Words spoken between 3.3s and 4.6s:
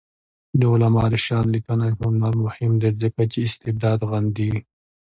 چې استبداد غندي.